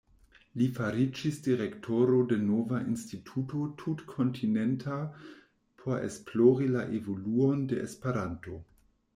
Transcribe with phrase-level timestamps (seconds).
[0.59, 4.97] Li fariĝis direktoro de nova instituto tutkontinenta,
[5.83, 8.61] por esplori la evoluon de Esperanto.